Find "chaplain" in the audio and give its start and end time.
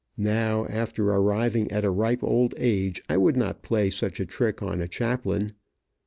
4.87-5.51